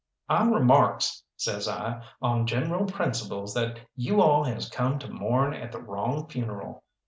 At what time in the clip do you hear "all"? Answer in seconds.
4.19-4.43